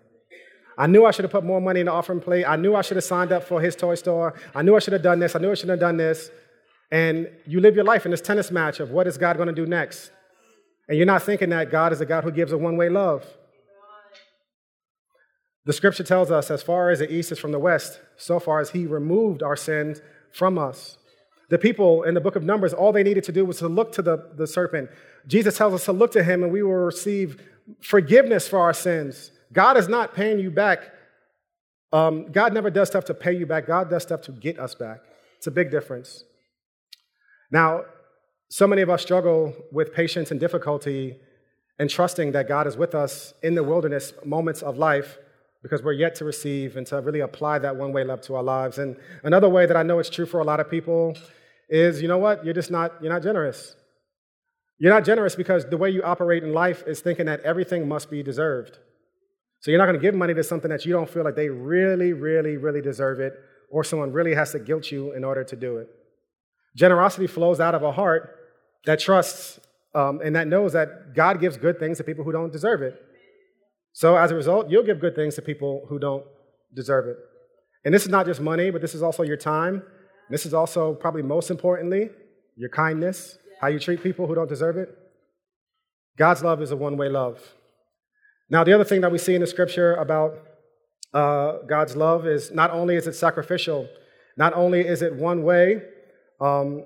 [0.77, 2.45] I knew I should have put more money in the offering plate.
[2.45, 4.35] I knew I should have signed up for his toy store.
[4.55, 5.35] I knew I should have done this.
[5.35, 6.31] I knew I should have done this.
[6.91, 9.55] And you live your life in this tennis match of what is God going to
[9.55, 10.11] do next?
[10.89, 13.27] And you're not thinking that God is a God who gives a one way love.
[15.67, 18.59] The scripture tells us, as far as the east is from the west, so far
[18.59, 20.01] as he removed our sins
[20.33, 20.97] from us.
[21.51, 23.93] The people in the book of Numbers, all they needed to do was to look
[23.93, 24.89] to the, the serpent.
[25.27, 27.43] Jesus tells us to look to him and we will receive
[27.81, 29.31] forgiveness for our sins.
[29.53, 30.91] God is not paying you back.
[31.93, 34.75] Um, God never does stuff to pay you back, God does stuff to get us
[34.75, 35.01] back.
[35.37, 36.25] It's a big difference.
[37.51, 37.85] Now,
[38.49, 41.17] so many of us struggle with patience and difficulty
[41.79, 45.19] and trusting that God is with us in the wilderness moments of life
[45.63, 48.43] because we're yet to receive and to really apply that one way love to our
[48.43, 48.79] lives.
[48.79, 51.17] And another way that I know it's true for a lot of people
[51.69, 52.45] is you know what?
[52.45, 53.77] You're just not, you're not generous.
[54.79, 58.11] You're not generous because the way you operate in life is thinking that everything must
[58.11, 58.79] be deserved.
[59.61, 61.49] So you're not going to give money to something that you don't feel like they
[61.49, 63.35] really, really, really deserve it,
[63.71, 65.89] or someone really has to guilt you in order to do it.
[66.77, 68.37] Generosity flows out of a heart
[68.87, 69.61] that trusts
[69.95, 73.01] um, and that knows that God gives good things to people who don't deserve it.
[73.93, 76.25] So as a result, you'll give good things to people who don't
[76.75, 77.17] deserve it.
[77.85, 79.83] And this is not just money, but this is also your time.
[80.31, 82.11] This is also, probably most importantly,
[82.57, 84.97] your kindness, how you treat people who don't deserve it.
[86.17, 87.41] God's love is a one way love.
[88.51, 90.39] Now, the other thing that we see in the scripture about
[91.15, 93.89] uh, God's love is not only is it sacrificial,
[94.37, 95.83] not only is it one way,
[96.41, 96.85] um,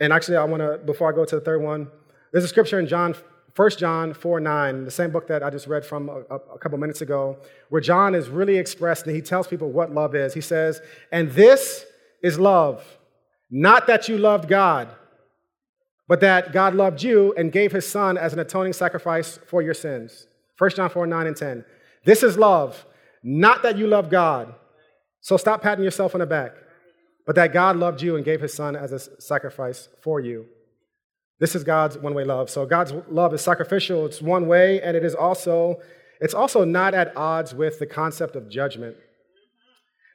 [0.00, 1.88] and actually, I want to, before I go to the third one,
[2.32, 3.14] there's a scripture in John,
[3.54, 6.78] 1 John 4 9, the same book that I just read from a, a couple
[6.78, 10.34] minutes ago, where John is really expressed and he tells people what love is.
[10.34, 10.80] He says,
[11.12, 11.86] And this
[12.22, 12.84] is love,
[13.50, 14.88] not that you loved God,
[16.08, 19.74] but that God loved you and gave his son as an atoning sacrifice for your
[19.74, 20.26] sins.
[20.58, 21.64] 1 John 4 9 and 10.
[22.04, 22.84] This is love,
[23.22, 24.54] not that you love God.
[25.20, 26.56] So stop patting yourself on the back
[27.26, 30.46] but that God loved you and gave his son as a sacrifice for you.
[31.40, 32.48] This is God's one-way love.
[32.48, 35.80] So God's love is sacrificial, it's one way, and it is also
[36.20, 38.96] it's also not at odds with the concept of judgment.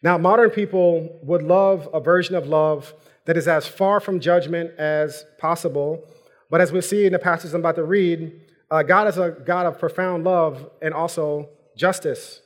[0.02, 2.94] Now, modern people would love a version of love
[3.26, 6.04] that is as far from judgment as possible.
[6.50, 8.42] But as we see in the passage I'm about to read,
[8.72, 12.42] uh, God is a God of profound love and also justice.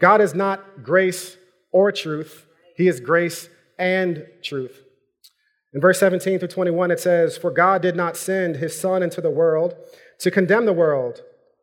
[0.00, 1.36] God is not grace
[1.70, 4.82] or truth, He is grace and truth.
[5.72, 9.20] In verse 17 through 21, it says, For God did not send his Son into
[9.20, 9.74] the world
[10.20, 11.22] to condemn the world,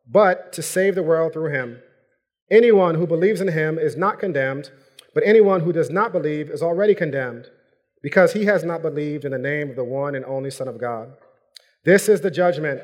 [0.10, 1.82] but to save the world through him.
[2.52, 4.70] Anyone who believes in him is not condemned,
[5.14, 7.48] but anyone who does not believe is already condemned,
[8.04, 10.80] because he has not believed in the name of the one and only Son of
[10.80, 11.14] God.
[11.84, 12.82] This is the judgment.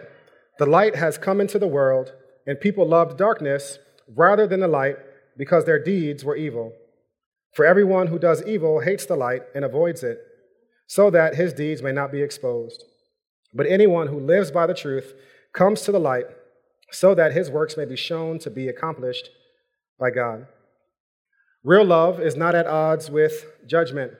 [0.57, 2.13] The light has come into the world,
[2.47, 3.77] and people loved darkness
[4.15, 4.97] rather than the light
[5.37, 6.73] because their deeds were evil.
[7.53, 10.19] For everyone who does evil hates the light and avoids it,
[10.87, 12.83] so that his deeds may not be exposed.
[13.53, 15.13] But anyone who lives by the truth
[15.53, 16.25] comes to the light,
[16.91, 19.29] so that his works may be shown to be accomplished
[19.99, 20.47] by God.
[21.63, 24.13] Real love is not at odds with judgment.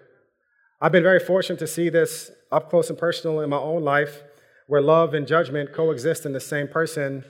[0.80, 4.24] I've been very fortunate to see this up close and personal in my own life,
[4.68, 7.26] where love and judgment coexist in the same person.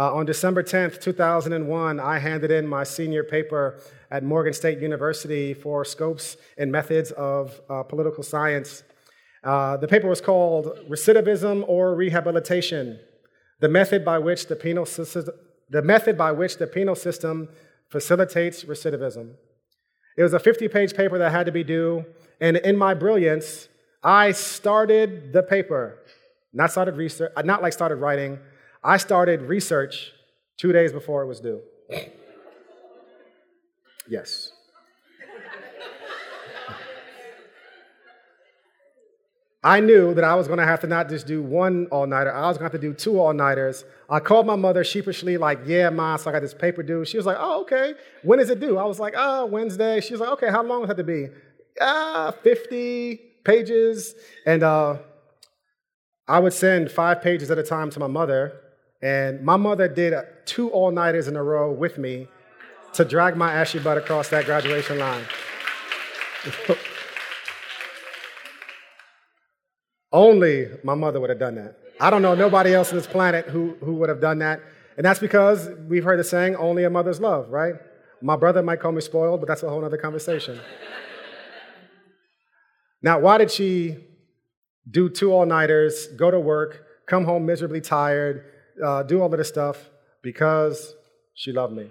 [0.00, 3.78] Uh, on December 10th, 2001, I handed in my senior paper
[4.10, 8.82] at Morgan State University for scopes and methods of uh, political science.
[9.44, 12.98] Uh, the paper was called Recidivism or Rehabilitation
[13.60, 15.34] the method by which the penal system,
[15.68, 17.50] the method by which the penal system
[17.90, 19.34] facilitates recidivism.
[20.16, 22.06] It was a 50 page paper that had to be due,
[22.40, 23.68] and in my brilliance,
[24.02, 25.98] I started the paper.
[26.54, 28.38] Not started research, not like started writing.
[28.82, 30.12] I started research
[30.56, 31.60] two days before it was due.
[34.08, 34.52] yes.
[39.62, 42.32] I knew that I was going to have to not just do one all nighter,
[42.32, 43.84] I was going to have to do two all nighters.
[44.08, 47.04] I called my mother sheepishly, like, Yeah, Ma, so I got this paper due.
[47.04, 47.92] She was like, Oh, okay.
[48.22, 48.78] When is it due?
[48.78, 50.00] I was like, Oh, Wednesday.
[50.00, 51.28] She was like, Okay, how long does it have to be?
[51.78, 54.14] Ah, 50 pages.
[54.46, 54.96] And uh,
[56.26, 58.58] I would send five pages at a time to my mother.
[59.02, 62.28] And my mother did two all nighters in a row with me
[62.92, 65.24] to drag my ashy butt across that graduation line.
[70.12, 71.76] Only my mother would have done that.
[72.00, 74.60] I don't know nobody else on this planet who, who would have done that.
[74.96, 77.74] And that's because we've heard the saying, only a mother's love, right?
[78.20, 80.60] My brother might call me spoiled, but that's a whole other conversation.
[83.02, 83.96] now, why did she
[84.90, 88.44] do two all nighters, go to work, come home miserably tired,
[88.84, 89.90] uh, do all of this stuff?
[90.22, 90.94] Because
[91.34, 91.90] she loved me.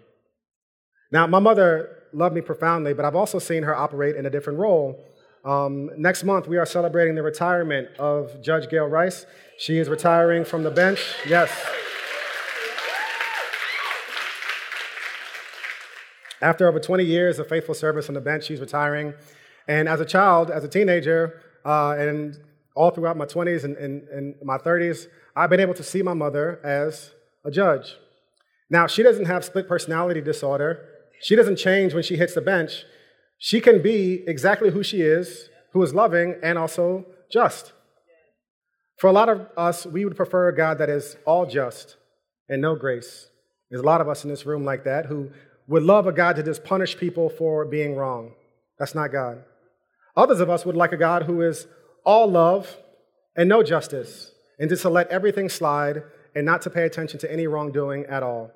[1.12, 4.60] Now, my mother loved me profoundly, but I've also seen her operate in a different
[4.60, 5.04] role
[5.46, 9.26] um, next month, we are celebrating the retirement of Judge Gail Rice.
[9.58, 11.16] She is retiring from the bench.
[11.28, 11.50] Yes.
[16.42, 19.14] After over 20 years of faithful service on the bench, she's retiring.
[19.68, 22.38] And as a child, as a teenager, uh, and
[22.76, 26.14] all throughout my 20s and, and, and my 30s, I've been able to see my
[26.14, 27.12] mother as
[27.44, 27.96] a judge.
[28.70, 30.86] Now, she doesn't have split personality disorder.
[31.22, 32.86] She doesn't change when she hits the bench.
[33.38, 37.74] She can be exactly who she is, who is loving and also just.
[38.98, 41.96] For a lot of us, we would prefer a God that is all just
[42.50, 43.30] and no grace.
[43.70, 45.32] There's a lot of us in this room like that who
[45.68, 48.34] would love a God to just punish people for being wrong.
[48.78, 49.44] That's not God.
[50.18, 51.68] Others of us would like a God who is
[52.10, 52.76] all love
[53.36, 56.02] and no justice, and just to let everything slide
[56.34, 58.50] and not to pay attention to any wrongdoing at all.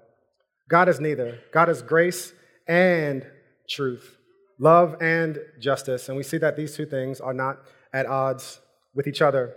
[0.67, 1.39] God is neither.
[1.51, 2.33] God is grace
[2.67, 3.23] and
[3.69, 4.17] truth
[4.59, 6.07] love and justice.
[6.07, 7.59] And we see that these two things are not
[7.91, 8.61] at odds
[8.95, 9.55] with each other.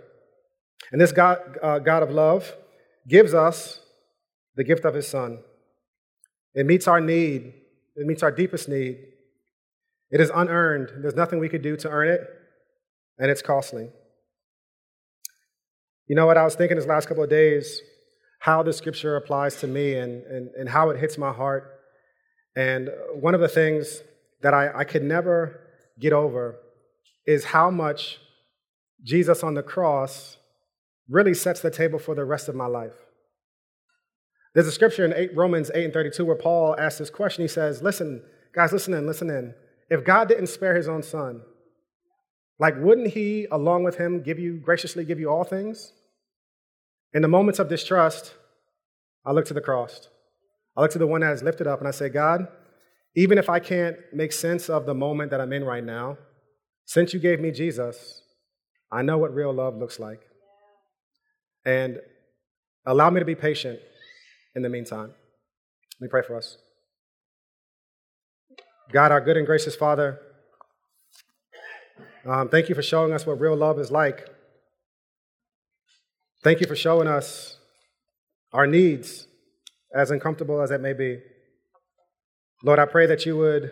[0.91, 2.53] And this God, uh, God of love
[3.07, 3.79] gives us
[4.55, 5.39] the gift of his Son.
[6.53, 7.53] It meets our need,
[7.95, 8.97] it meets our deepest need.
[10.09, 11.03] It is unearned.
[11.03, 12.21] There's nothing we could do to earn it,
[13.17, 13.89] and it's costly.
[16.07, 16.37] You know what?
[16.37, 17.81] I was thinking this last couple of days
[18.39, 21.79] how the scripture applies to me and, and, and how it hits my heart.
[22.55, 24.01] And one of the things
[24.41, 25.59] that I, I could never
[25.99, 26.57] get over
[27.25, 28.19] is how much
[29.03, 30.37] Jesus on the cross
[31.09, 32.93] really sets the table for the rest of my life.
[34.53, 37.43] There's a scripture in 8, Romans 8 and 32 where Paul asks this question.
[37.43, 38.23] He says, Listen,
[38.55, 39.53] guys, listen in, listen in.
[39.89, 41.41] If God didn't spare his own son,
[42.59, 45.93] like, wouldn't he, along with him, give you, graciously give you all things?
[47.13, 48.33] In the moments of distrust,
[49.25, 50.09] I look to the cross.
[50.75, 52.47] I look to the one that is lifted up and I say, God,
[53.15, 56.17] even if I can't make sense of the moment that I'm in right now,
[56.85, 58.21] since you gave me Jesus,
[58.91, 60.21] I know what real love looks like.
[61.65, 61.99] And
[62.85, 63.79] allow me to be patient
[64.55, 65.11] in the meantime.
[65.99, 66.57] Let me pray for us.
[68.91, 70.19] God, our good and gracious Father,
[72.27, 74.27] um, thank you for showing us what real love is like.
[76.43, 77.57] Thank you for showing us
[78.53, 79.27] our needs,
[79.93, 81.19] as uncomfortable as it may be.
[82.63, 83.71] Lord, I pray that you would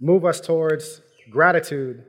[0.00, 1.00] move us towards
[1.30, 2.04] gratitude,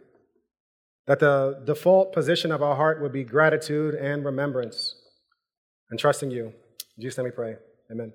[1.07, 4.95] that the default position of our heart would be gratitude and remembrance
[5.89, 6.53] and trusting you.
[6.97, 7.55] In Jesus' name we pray.
[7.91, 8.11] Amen.